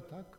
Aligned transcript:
Так. 0.00 0.38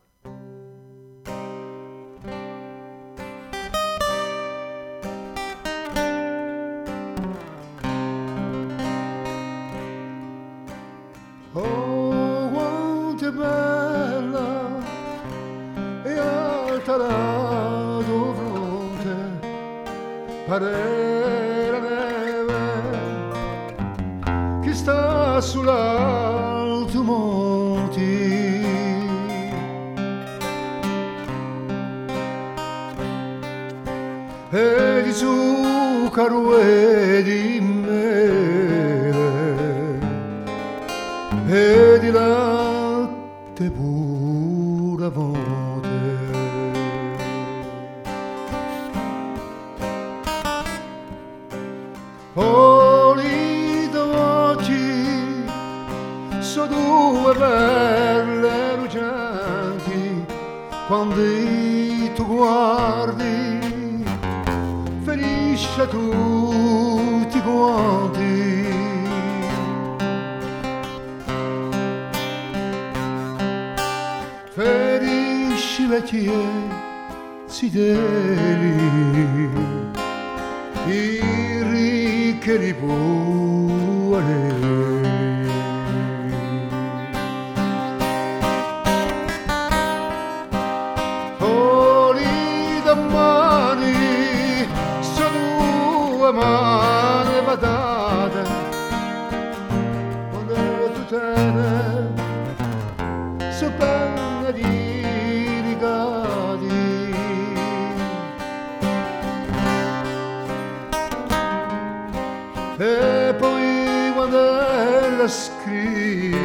Oh, 11.53 12.49
quanto 12.53 13.27
è 13.27 13.31
bella 13.31 14.79
e 16.03 16.17
alta 16.17 16.95
la 16.95 18.01
tua 18.05 18.33
fronte, 18.33 19.15
pare 20.47 21.71
la 21.71 21.79
neve 21.79 22.61
che 24.61 24.73
sta 24.73 25.41
sull'alto 25.41 27.03
monti. 27.03 28.57
E 34.51 35.03
di 35.03 35.11
zucchero 35.11 36.57
e 36.57 37.21
di 37.21 37.59
mele 37.61 39.19
e 41.47 41.99
di 41.99 42.09
latte 42.09 43.69
pura 43.69 45.09
voce. 45.09 45.87
Oli 52.33 53.87
d'occhi 53.91 55.45
so 56.39 56.65
due 56.65 57.35
belle 57.35 58.77
lucenti 58.77 60.25
quando 60.87 61.21
tu 62.15 62.25
guardi 62.25 63.88
chakou 65.75 67.25
ti 67.31 67.39
gwante 67.45 68.33
Feri 74.55 75.57
shivetie 75.57 76.41
sideli 77.47 78.75
Iri 80.87 82.39
keribu 82.43 82.95
alei 84.17 84.58
sono 96.29 96.31
due 96.31 96.31
mani 96.31 97.41
patate 97.43 98.43
quando 100.29 100.53
tu 100.93 101.05
te 101.05 101.25
so 103.51 103.71
penne 103.77 104.53
di 104.53 105.61
ricadi 105.65 107.13
e 112.77 113.35
poi 113.39 114.11
quando 114.13 114.37
la 115.17 115.27
scrivi 115.27 116.37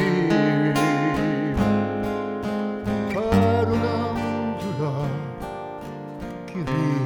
per 3.13 3.67
un'angela 3.69 5.07
che 6.45 6.63
ridi 6.65 7.04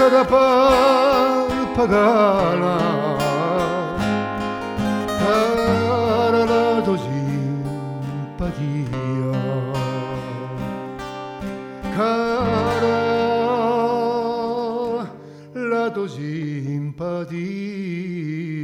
sarà 0.00 0.24
pagana 1.76 2.76
cara 5.20 6.42
la 6.52 6.82
tua 6.84 6.96
simpatia 7.04 8.20
cara 11.96 12.98
la 15.72 15.84
tua 15.94 16.08
simpatia 16.08 16.79
impadì 16.90 18.59